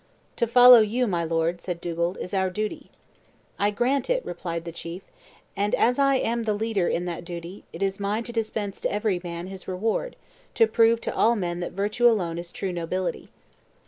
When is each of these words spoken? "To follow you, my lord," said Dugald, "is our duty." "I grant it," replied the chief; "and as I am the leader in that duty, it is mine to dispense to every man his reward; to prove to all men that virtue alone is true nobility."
"To 0.37 0.47
follow 0.47 0.79
you, 0.81 1.05
my 1.05 1.23
lord," 1.23 1.61
said 1.61 1.79
Dugald, 1.79 2.17
"is 2.17 2.33
our 2.33 2.49
duty." 2.49 2.89
"I 3.59 3.69
grant 3.69 4.09
it," 4.09 4.25
replied 4.25 4.65
the 4.65 4.71
chief; 4.71 5.03
"and 5.55 5.75
as 5.75 5.99
I 5.99 6.15
am 6.15 6.45
the 6.45 6.55
leader 6.55 6.87
in 6.87 7.05
that 7.05 7.23
duty, 7.23 7.65
it 7.71 7.83
is 7.83 7.99
mine 7.99 8.23
to 8.23 8.31
dispense 8.33 8.81
to 8.81 8.91
every 8.91 9.21
man 9.23 9.45
his 9.45 9.67
reward; 9.67 10.15
to 10.55 10.65
prove 10.65 11.01
to 11.01 11.13
all 11.13 11.35
men 11.35 11.59
that 11.59 11.73
virtue 11.73 12.09
alone 12.09 12.39
is 12.39 12.51
true 12.51 12.71
nobility." 12.73 13.29